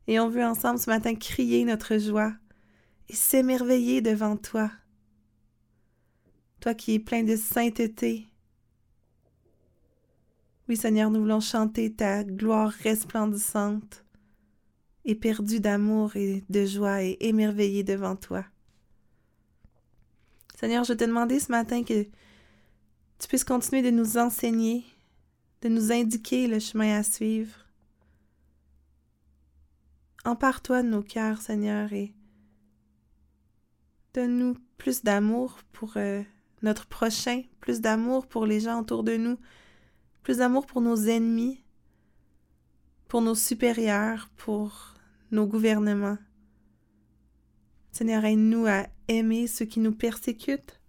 Et 0.07 0.19
on 0.19 0.29
veut 0.29 0.43
ensemble 0.43 0.79
ce 0.79 0.89
matin 0.89 1.15
crier 1.15 1.63
notre 1.63 1.97
joie 1.97 2.33
et 3.07 3.15
s'émerveiller 3.15 4.01
devant 4.01 4.35
toi. 4.35 4.71
Toi 6.59 6.73
qui 6.73 6.95
es 6.95 6.99
plein 6.99 7.23
de 7.23 7.35
sainteté, 7.35 8.27
oui, 10.71 10.77
Seigneur, 10.77 11.11
nous 11.11 11.19
voulons 11.19 11.41
chanter 11.41 11.91
ta 11.91 12.23
gloire 12.23 12.69
resplendissante, 12.69 14.05
éperdue 15.03 15.59
d'amour 15.59 16.15
et 16.15 16.45
de 16.49 16.65
joie 16.65 17.03
et 17.03 17.17
émerveillée 17.19 17.83
devant 17.83 18.15
toi. 18.15 18.45
Seigneur, 20.57 20.85
je 20.85 20.93
te 20.93 21.03
demandais 21.03 21.41
ce 21.41 21.51
matin 21.51 21.83
que 21.83 22.03
tu 22.03 23.27
puisses 23.27 23.43
continuer 23.43 23.81
de 23.81 23.89
nous 23.89 24.17
enseigner, 24.17 24.85
de 25.61 25.67
nous 25.67 25.91
indiquer 25.91 26.47
le 26.47 26.59
chemin 26.59 26.97
à 26.97 27.03
suivre. 27.03 27.65
Empare-toi 30.23 30.83
de 30.83 30.87
nos 30.87 31.03
cœurs, 31.03 31.41
Seigneur, 31.41 31.91
et 31.91 32.13
donne-nous 34.13 34.55
plus 34.77 35.03
d'amour 35.03 35.57
pour 35.73 35.97
euh, 35.97 36.21
notre 36.61 36.87
prochain, 36.87 37.41
plus 37.59 37.81
d'amour 37.81 38.25
pour 38.25 38.45
les 38.45 38.61
gens 38.61 38.79
autour 38.79 39.03
de 39.03 39.17
nous, 39.17 39.37
plus 40.23 40.37
d'amour 40.37 40.65
pour 40.65 40.81
nos 40.81 40.95
ennemis, 40.95 41.63
pour 43.07 43.21
nos 43.21 43.35
supérieurs, 43.35 44.29
pour 44.37 44.95
nos 45.31 45.47
gouvernements. 45.47 46.17
Seigneur, 47.91 48.23
aide-nous 48.23 48.67
à 48.67 48.87
aimer 49.07 49.47
ceux 49.47 49.65
qui 49.65 49.79
nous 49.79 49.91
persécutent, 49.91 50.79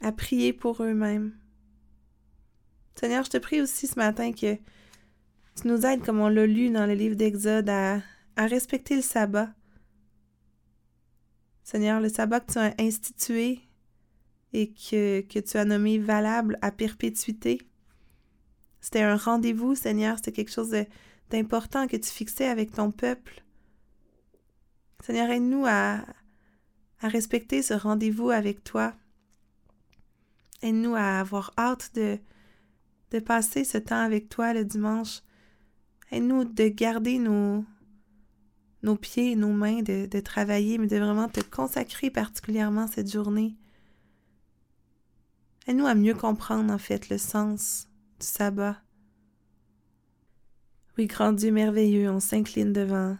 à 0.00 0.12
prier 0.12 0.52
pour 0.52 0.82
eux-mêmes. 0.82 1.34
Seigneur, 2.94 3.24
je 3.24 3.30
te 3.30 3.38
prie 3.38 3.60
aussi 3.60 3.86
ce 3.86 3.96
matin 3.96 4.32
que 4.32 4.54
tu 4.54 5.68
nous 5.68 5.84
aides, 5.86 6.04
comme 6.04 6.20
on 6.20 6.28
l'a 6.28 6.46
lu 6.46 6.70
dans 6.70 6.86
le 6.86 6.94
livre 6.94 7.16
d'Exode, 7.16 7.68
à, 7.68 8.02
respecter 8.36 8.96
le 8.96 9.02
sabbat. 9.02 9.50
Seigneur, 11.62 12.00
le 12.00 12.08
sabbat 12.08 12.40
que 12.40 12.52
tu 12.52 12.58
as 12.58 12.74
institué 12.78 13.60
et 14.52 14.72
que 14.72 15.40
tu 15.40 15.56
as 15.56 15.64
nommé 15.64 15.98
valable 15.98 16.58
à 16.62 16.70
perpétuité. 16.70 17.69
C'était 18.80 19.02
un 19.02 19.16
rendez-vous, 19.16 19.74
Seigneur, 19.74 20.16
c'était 20.16 20.32
quelque 20.32 20.52
chose 20.52 20.74
d'important 21.30 21.86
que 21.86 21.96
tu 21.96 22.10
fixais 22.10 22.46
avec 22.46 22.72
ton 22.72 22.90
peuple. 22.90 23.42
Seigneur, 25.04 25.30
aide-nous 25.30 25.64
à, 25.66 26.04
respecter 27.02 27.62
ce 27.62 27.74
rendez-vous 27.74 28.30
avec 28.30 28.62
toi. 28.64 28.94
Aide-nous 30.62 30.94
à 30.94 31.20
avoir 31.20 31.52
hâte 31.58 31.92
de, 31.94 32.18
passer 33.20 33.64
ce 33.64 33.78
temps 33.78 34.02
avec 34.02 34.28
toi 34.28 34.52
le 34.52 34.64
dimanche. 34.64 35.22
Aide-nous 36.10 36.44
de 36.44 36.68
garder 36.68 37.18
nos, 37.18 37.64
pieds 39.00 39.32
et 39.32 39.36
nos 39.36 39.52
mains, 39.52 39.82
de, 39.82 40.20
travailler, 40.20 40.78
mais 40.78 40.86
de 40.86 40.96
vraiment 40.96 41.28
te 41.28 41.40
consacrer 41.40 42.10
particulièrement 42.10 42.86
cette 42.86 43.10
journée. 43.10 43.56
Aide-nous 45.66 45.86
à 45.86 45.94
mieux 45.94 46.14
comprendre 46.14 46.72
en 46.72 46.78
fait 46.78 47.08
le 47.08 47.18
sens 47.18 47.89
sabbat. 48.22 48.76
Oui, 50.98 51.06
grand 51.06 51.32
Dieu 51.32 51.50
merveilleux, 51.52 52.10
on 52.10 52.20
s'incline 52.20 52.72
devant 52.72 53.16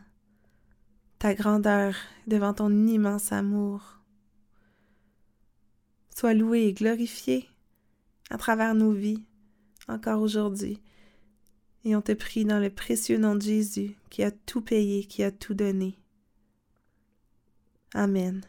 ta 1.18 1.34
grandeur, 1.34 1.94
devant 2.26 2.54
ton 2.54 2.86
immense 2.86 3.32
amour. 3.32 3.98
Sois 6.16 6.34
loué 6.34 6.66
et 6.66 6.72
glorifié 6.72 7.48
à 8.30 8.38
travers 8.38 8.74
nos 8.74 8.92
vies, 8.92 9.24
encore 9.88 10.20
aujourd'hui. 10.20 10.80
Et 11.84 11.96
on 11.96 12.02
te 12.02 12.12
prie 12.12 12.44
dans 12.44 12.58
le 12.58 12.70
précieux 12.70 13.18
nom 13.18 13.34
de 13.34 13.42
Jésus, 13.42 13.96
qui 14.10 14.22
a 14.22 14.30
tout 14.30 14.60
payé, 14.60 15.04
qui 15.04 15.22
a 15.22 15.30
tout 15.30 15.54
donné. 15.54 15.96
Amen. 17.94 18.42